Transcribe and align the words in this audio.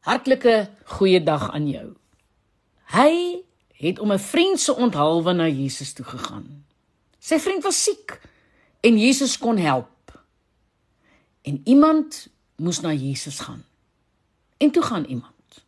Hartlike 0.00 0.70
goeiedag 0.96 1.50
aan 1.52 1.66
jou. 1.68 1.88
Hy 2.96 3.44
het 3.76 3.98
om 3.98 4.12
'n 4.12 4.18
vriend 4.18 4.60
se 4.60 4.74
onthaalwe 4.76 5.32
na 5.32 5.48
Jesus 5.48 5.92
toe 5.92 6.04
gegaan. 6.04 6.64
Sy 7.18 7.38
vriend 7.38 7.62
was 7.62 7.82
siek 7.84 8.20
en 8.80 8.98
Jesus 8.98 9.38
kon 9.38 9.56
help. 9.56 10.24
En 11.42 11.60
iemand 11.64 12.28
moes 12.56 12.80
na 12.80 12.92
Jesus 12.92 13.40
gaan. 13.40 13.64
En 14.56 14.70
toe 14.70 14.82
gaan 14.82 15.04
iemand. 15.04 15.64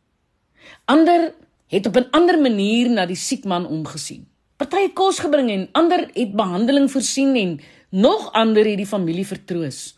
Ander 0.85 1.35
het 1.67 1.87
op 1.87 1.96
'n 1.96 2.11
ander 2.11 2.41
manier 2.41 2.91
na 2.91 3.07
die 3.07 3.17
siek 3.17 3.45
man 3.45 3.67
omgesien. 3.67 4.29
Party 4.57 4.77
het 4.77 4.93
kos 4.93 5.19
gebring 5.19 5.51
en 5.51 5.69
ander 5.73 6.11
het 6.12 6.33
behandeling 6.37 6.91
voorsien 6.91 7.37
en 7.37 7.61
nog 7.89 8.33
ander 8.33 8.64
het 8.64 8.77
die 8.77 8.87
familie 8.87 9.27
vertroos. 9.27 9.96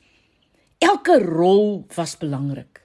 Elke 0.79 1.19
rol 1.19 1.87
was 1.95 2.17
belangrik. 2.17 2.84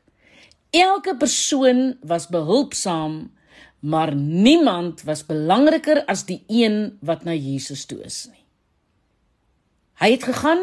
Elke 0.69 1.15
persoon 1.17 1.97
was 2.01 2.27
behulpsaam, 2.27 3.31
maar 3.79 4.15
niemand 4.15 5.01
was 5.01 5.25
belangriker 5.25 6.03
as 6.05 6.25
die 6.27 6.43
een 6.47 6.99
wat 7.01 7.23
na 7.23 7.33
Jesus 7.33 7.85
toe 7.89 8.01
is 8.05 8.27
nie. 8.29 8.43
Hy 9.99 10.11
het 10.11 10.23
gegaan 10.23 10.61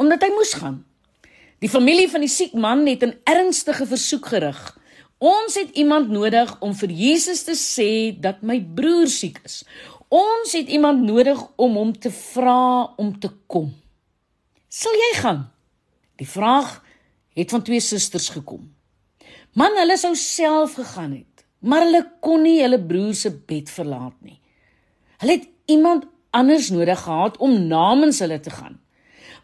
omdat 0.00 0.22
hy 0.22 0.30
moes 0.34 0.52
gaan. 0.60 0.82
Die 1.60 1.68
familie 1.68 2.08
van 2.08 2.24
die 2.24 2.32
siek 2.32 2.52
man 2.52 2.86
het 2.86 3.02
'n 3.04 3.16
ernstige 3.24 3.86
versoek 3.86 4.26
gerig. 4.26 4.60
Ons 5.18 5.54
het 5.54 5.70
iemand 5.76 6.08
nodig 6.08 6.56
om 6.60 6.74
vir 6.74 6.90
Jesus 6.90 7.42
te 7.42 7.56
sê 7.56 8.20
dat 8.20 8.42
my 8.42 8.60
broer 8.60 9.08
siek 9.08 9.40
is. 9.44 9.64
Ons 10.08 10.52
het 10.52 10.68
iemand 10.68 11.02
nodig 11.02 11.38
om 11.56 11.76
hom 11.76 11.98
te 11.98 12.10
vra 12.10 12.94
om 12.96 13.18
te 13.20 13.30
kom. 13.46 13.74
Sal 14.68 14.92
jy 14.92 15.20
gaan? 15.20 15.52
Die 16.16 16.28
vraag 16.28 16.84
het 17.34 17.50
van 17.50 17.62
twee 17.62 17.80
susters 17.80 18.28
gekom. 18.28 18.74
Man, 19.58 19.74
hulle 19.74 19.96
sou 19.98 20.12
self 20.14 20.76
gegaan 20.78 21.16
het, 21.16 21.42
maar 21.66 21.82
hulle 21.82 22.04
kon 22.22 22.44
nie 22.46 22.60
hulle 22.60 22.78
broer 22.78 23.16
se 23.18 23.32
bed 23.34 23.70
verlaat 23.72 24.14
nie. 24.22 24.38
Hulle 25.18 25.40
het 25.40 25.48
iemand 25.74 26.06
anders 26.30 26.68
nodig 26.70 27.02
gehad 27.02 27.40
om 27.42 27.56
namens 27.66 28.20
hulle 28.22 28.38
te 28.40 28.52
gaan. 28.54 28.78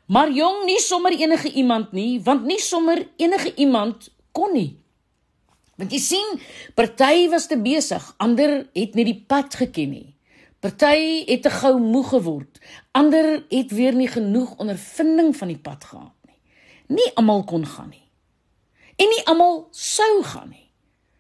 Maar 0.07 0.31
jong, 0.31 0.63
nie 0.69 0.79
sommer 0.79 1.17
enige 1.19 1.51
iemand 1.51 1.91
nie, 1.93 2.21
want 2.23 2.47
nie 2.47 2.61
sommer 2.63 3.03
enige 3.19 3.51
iemand 3.59 4.07
kon 4.31 4.55
nie. 4.55 4.77
Want 5.77 5.91
jy 5.91 6.01
sien, 6.01 6.39
party 6.79 7.27
was 7.35 7.51
te 7.51 7.59
besig, 7.59 8.07
ander 8.23 8.61
het 8.79 8.95
nie 8.95 9.09
die 9.11 9.19
pad 9.27 9.59
geken 9.59 9.91
nie. 9.91 10.15
Party 10.63 11.27
het 11.27 11.43
te 11.43 11.51
gou 11.51 11.75
moeg 11.83 12.15
geword, 12.15 12.63
ander 12.95 13.43
het 13.51 13.75
weer 13.75 13.99
nie 13.99 14.09
genoeg 14.09 14.55
ondervinding 14.63 15.35
van 15.37 15.51
die 15.51 15.61
pad 15.61 15.85
gehad 15.91 16.15
nie. 16.31 16.39
Nie 16.95 17.13
almal 17.19 17.43
kon 17.45 17.67
gaan 17.67 17.91
nie 17.91 18.06
en 18.97 19.13
nie 19.13 19.25
almal 19.27 19.69
sou 19.71 20.23
gaan 20.25 20.51
nie. 20.51 20.71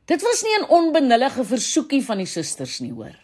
Dit 0.07 0.23
was 0.23 0.43
nie 0.43 0.57
'n 0.59 0.71
onbenullige 0.71 1.45
versoekie 1.45 2.03
van 2.05 2.19
die 2.19 2.27
susters 2.27 2.81
nie, 2.81 2.93
hoor. 2.93 3.17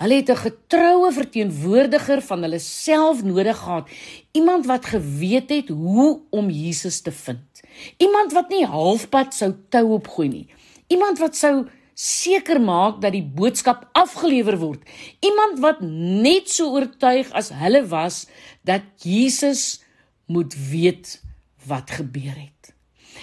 Hulle 0.00 0.14
het 0.14 0.30
'n 0.30 0.36
getroue 0.36 1.12
verteenwoordiger 1.12 2.22
van 2.22 2.42
hulle 2.42 2.58
self 2.58 3.22
nodig 3.22 3.56
gehad, 3.56 3.88
iemand 4.32 4.66
wat 4.66 4.84
geweet 4.84 5.50
het 5.50 5.68
hoe 5.68 6.20
om 6.30 6.50
Jesus 6.50 7.00
te 7.00 7.12
vind. 7.12 7.60
Iemand 7.96 8.32
wat 8.32 8.48
nie 8.48 8.66
halfpad 8.66 9.34
sou 9.34 9.54
tou 9.68 9.92
opgooi 9.92 10.28
nie. 10.28 10.48
Iemand 10.86 11.18
wat 11.18 11.36
sou 11.36 11.66
seker 11.94 12.60
maak 12.60 13.00
dat 13.00 13.12
die 13.12 13.24
boodskap 13.24 13.88
afgelewer 13.92 14.56
word. 14.58 14.82
Iemand 15.20 15.58
wat 15.58 15.80
net 15.80 16.50
so 16.50 16.72
oortuig 16.72 17.30
as 17.36 17.50
hulle 17.52 17.86
was 17.86 18.26
dat 18.64 18.82
Jesus 18.96 19.82
moet 20.26 20.54
weet 20.70 21.22
wat 21.66 21.90
gebeur 21.90 22.36
het. 22.36 22.72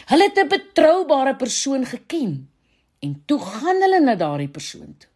Hulle 0.07 0.23
het 0.23 0.37
'n 0.39 0.47
betroubare 0.47 1.35
persoon 1.35 1.85
geken 1.85 2.49
en 2.99 3.23
toe 3.25 3.39
gaan 3.39 3.81
hulle 3.81 3.99
na 3.99 4.15
daardie 4.15 4.49
persoon 4.49 4.95
toe. 4.97 5.09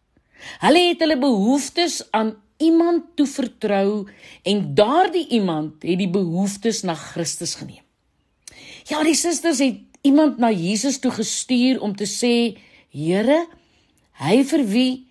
Hulle 0.60 0.88
het 0.88 1.00
hulle 1.00 1.18
behoeftes 1.18 2.10
aan 2.10 2.34
iemand 2.56 3.16
toe 3.16 3.26
vertrou 3.26 4.08
en 4.42 4.74
daardie 4.74 5.28
iemand 5.28 5.82
het 5.82 5.98
die 5.98 6.10
behoeftes 6.10 6.82
na 6.82 6.94
Christus 6.94 7.54
geneem. 7.54 7.84
Ja, 8.84 9.02
die 9.02 9.14
susters 9.14 9.58
het 9.58 9.80
iemand 10.02 10.38
na 10.38 10.50
Jesus 10.50 10.98
toe 10.98 11.10
gestuur 11.10 11.80
om 11.80 11.96
te 11.96 12.06
sê: 12.06 12.58
"Here, 12.90 13.46
hy 14.12 14.44
vir 14.44 14.66
wie 14.66 15.06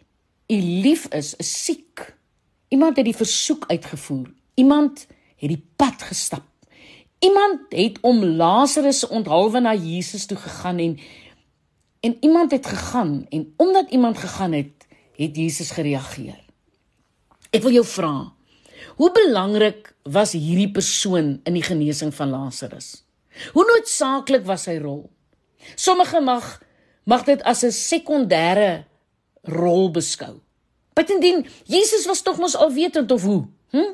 u 0.48 0.56
lief 0.62 1.08
is, 1.08 1.36
is 1.36 1.66
siek." 1.66 2.16
Iemand 2.68 2.96
het 2.96 3.06
die 3.06 3.16
versoek 3.16 3.66
uitgevoer. 3.68 4.31
Iemand 4.56 5.08
het 5.36 5.50
die 5.50 5.63
pad 5.75 6.02
gestap. 6.02 6.50
Iemand 7.22 7.70
het 7.70 8.00
om 8.02 8.24
Lazarus 8.26 9.00
se 9.00 9.09
onthaalwe 9.09 9.59
na 9.62 9.76
Jesus 9.78 10.26
toe 10.26 10.38
gegaan 10.38 10.80
en 10.80 11.00
en 12.02 12.18
iemand 12.20 12.52
het 12.52 12.66
gegaan 12.66 13.26
en 13.30 13.54
omdat 13.58 13.90
iemand 13.90 14.18
gegaan 14.18 14.52
het, 14.52 14.88
het 15.16 15.36
Jesus 15.36 15.70
gereageer. 15.72 16.40
Ek 17.54 17.62
wil 17.62 17.76
jou 17.76 17.86
vra, 17.86 18.31
hoe 18.98 19.12
belangrik 19.14 19.92
was 20.10 20.34
hierdie 20.34 20.72
persoon 20.74 21.36
in 21.46 21.54
die 21.54 21.66
genesing 21.66 22.10
van 22.16 22.34
Lazarus? 22.34 23.04
Hoe 23.54 23.66
noodsaaklik 23.70 24.48
was 24.50 24.66
sy 24.66 24.80
rol? 24.81 25.12
Sommige 25.76 26.24
mag 26.26 26.58
mag 27.04 27.26
dit 27.26 27.42
as 27.44 27.64
'n 27.64 27.72
sekondêre 27.72 28.86
rol 29.44 29.92
beskou. 29.92 30.42
Buitendien, 30.94 31.46
Jesus 31.66 32.06
was 32.06 32.22
tog 32.22 32.38
mos 32.38 32.56
alwetend 32.56 33.12
of 33.12 33.24
hoe? 33.24 33.48
Hm? 33.70 33.94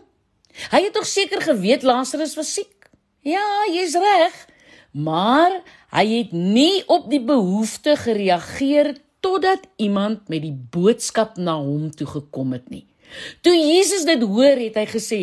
Hy 0.72 0.82
het 0.84 0.94
tog 0.94 1.06
seker 1.06 1.42
geweet 1.42 1.84
Lazarus 1.84 2.36
was 2.36 2.54
siek. 2.54 2.77
Ja, 3.28 3.68
jy's 3.68 3.96
reg. 4.00 4.36
Maar 4.96 5.60
hy 5.92 6.06
het 6.14 6.32
nie 6.32 6.80
op 6.88 7.10
die 7.12 7.20
behoefte 7.20 7.98
gereageer 8.00 8.94
totdat 9.20 9.66
iemand 9.76 10.30
met 10.32 10.46
die 10.46 10.54
boodskap 10.56 11.36
na 11.36 11.58
hom 11.60 11.90
toe 11.92 12.08
gekom 12.08 12.56
het 12.56 12.70
nie. 12.72 12.86
Toe 13.44 13.56
Jesus 13.56 14.06
dit 14.08 14.24
hoor, 14.24 14.56
het 14.62 14.80
hy 14.80 14.86
gesê: 14.88 15.22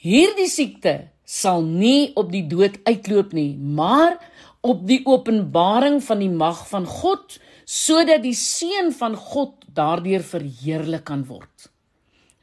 "Hierdie 0.00 0.48
siekte 0.48 1.10
sal 1.24 1.62
nie 1.64 2.12
op 2.16 2.32
die 2.32 2.46
dood 2.48 2.80
uitloop 2.88 3.32
nie, 3.36 3.52
maar 3.56 4.16
op 4.64 4.86
die 4.88 5.02
openbaring 5.04 6.00
van 6.04 6.24
die 6.24 6.32
mag 6.32 6.64
van 6.68 6.86
God, 6.88 7.38
sodat 7.64 8.22
die 8.24 8.36
seun 8.36 8.92
van 8.96 9.16
God 9.16 9.60
daardeur 9.68 10.24
verheerlik 10.24 11.04
kan 11.04 11.24
word." 11.28 11.68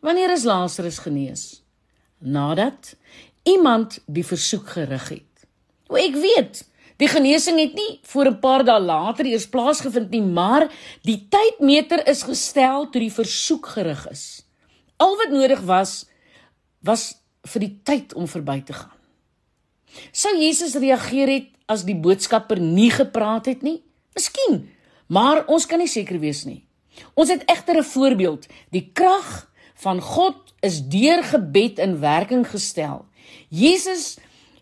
Wanneer 0.01 0.33
is 0.33 0.45
Lazarus 0.45 0.97
genees? 1.01 1.61
Nadat 2.21 2.95
iemand 3.43 3.99
die 4.05 4.25
versoek 4.25 4.69
gerig 4.75 5.09
het. 5.09 5.47
O 5.91 5.97
ek 5.99 6.15
weet, 6.15 6.61
die 7.01 7.09
genesing 7.09 7.57
het 7.59 7.73
nie 7.73 7.99
voor 8.03 8.29
'n 8.29 8.39
paar 8.39 8.63
dae 8.63 8.79
later 8.79 9.25
eers 9.25 9.49
plaasgevind 9.49 10.09
nie, 10.09 10.21
maar 10.21 10.69
die 11.03 11.27
tydmeter 11.29 12.07
is 12.07 12.23
gestel 12.23 12.89
toe 12.89 13.01
die 13.01 13.13
versoek 13.13 13.65
gerig 13.65 14.07
is. 14.09 14.45
Al 14.97 15.17
wat 15.17 15.31
nodig 15.31 15.61
was 15.61 16.05
was 16.81 17.15
vir 17.43 17.59
die 17.59 17.79
tyd 17.83 18.13
om 18.13 18.27
verby 18.27 18.61
te 18.61 18.73
gaan. 18.73 18.97
Sou 20.11 20.37
Jesus 20.37 20.75
reageer 20.75 21.27
het 21.27 21.49
as 21.65 21.83
die 21.83 21.95
boodskapper 21.95 22.59
nie 22.59 22.91
gepraat 22.91 23.45
het 23.45 23.61
nie? 23.61 23.83
Miskien, 24.15 24.69
maar 25.07 25.45
ons 25.47 25.65
kan 25.65 25.79
nie 25.79 25.87
seker 25.87 26.19
wees 26.19 26.45
nie. 26.45 26.63
Ons 27.13 27.29
het 27.29 27.43
egter 27.45 27.77
'n 27.77 27.83
voorbeeld. 27.83 28.47
Die 28.71 28.89
krag 28.93 29.51
van 29.73 30.01
God 30.01 30.53
is 30.59 30.81
deur 30.87 31.23
gebed 31.23 31.79
in 31.79 31.99
werking 31.99 32.47
gestel 32.47 33.05
Jesus 33.49 34.17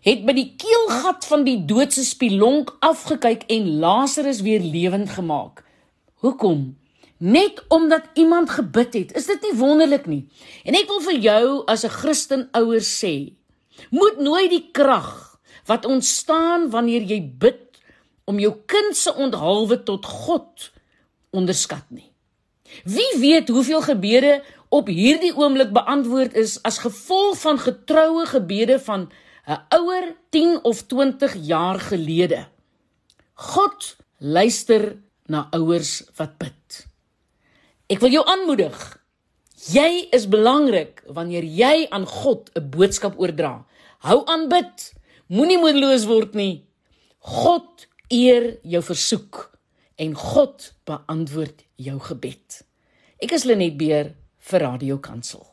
het 0.06 0.24
by 0.24 0.32
die 0.36 0.50
keelgat 0.60 1.26
van 1.28 1.44
die 1.44 1.58
doodse 1.68 2.04
spilonk 2.04 2.72
afgekyk 2.84 3.44
en 3.52 3.78
Lazarus 3.82 4.40
weer 4.40 4.60
lewend 4.60 5.10
gemaak. 5.16 5.64
Hoekom? 6.24 6.76
Net 7.20 7.60
omdat 7.68 8.08
iemand 8.14 8.50
gebid 8.50 8.94
het. 8.94 9.12
Is 9.12 9.26
dit 9.28 9.42
nie 9.44 9.56
wonderlik 9.60 10.06
nie? 10.08 10.22
En 10.64 10.76
ek 10.76 10.88
wil 10.88 11.02
vir 11.04 11.18
jou 11.20 11.44
as 11.68 11.84
'n 11.84 11.92
Christen 11.92 12.48
ouer 12.56 12.80
sê, 12.80 13.36
moet 13.90 14.18
nooit 14.18 14.50
die 14.50 14.68
krag 14.72 15.40
wat 15.66 15.84
ontstaan 15.84 16.70
wanneer 16.70 17.02
jy 17.02 17.20
bid 17.38 17.78
om 18.24 18.38
jou 18.38 18.54
kind 18.66 18.96
se 18.96 19.14
onthaalwe 19.14 19.82
tot 19.82 20.06
God 20.06 20.70
onderskat 21.30 21.84
nie. 21.88 22.10
Wie 22.84 23.18
weet 23.18 23.48
hoeveel 23.48 23.82
gebede 23.82 24.42
op 24.70 24.86
hierdie 24.86 25.32
oomblik 25.34 25.72
beantwoord 25.74 26.34
is 26.38 26.58
as 26.62 26.78
gevolg 26.78 27.38
van 27.42 27.58
getroue 27.58 28.26
gebede 28.30 28.78
van 28.78 29.10
'n 29.46 29.58
ouer 29.74 30.14
10 30.30 30.64
of 30.64 30.82
20 30.86 31.34
jaar 31.42 31.80
gelede. 31.80 32.46
God 33.34 33.96
luister 34.18 34.96
na 35.26 35.48
ouers 35.50 36.04
wat 36.16 36.38
bid. 36.38 36.86
Ek 37.86 37.98
wil 38.00 38.10
jou 38.10 38.26
aanmoedig. 38.26 38.98
Jy 39.72 40.06
is 40.10 40.28
belangrik 40.28 41.02
wanneer 41.06 41.44
jy 41.44 41.86
aan 41.90 42.06
God 42.06 42.50
'n 42.54 42.70
boodskap 42.70 43.18
oordra. 43.18 43.66
Hou 43.98 44.22
aan 44.26 44.48
bid. 44.48 44.92
Moenie 45.26 45.58
moedeloos 45.58 46.04
word 46.04 46.34
nie. 46.34 46.64
God 47.18 47.86
eer 48.08 48.58
jou 48.62 48.82
versoek 48.82 49.50
en 49.96 50.14
God 50.14 50.72
beantwoord 50.84 51.64
jou 51.76 51.98
gebed. 51.98 52.64
Ek 53.20 53.32
is 53.32 53.44
Lenet 53.44 53.76
Beer 53.76 54.14
vir 54.40 54.60
Radio 54.60 54.98
Kansel. 54.98 55.50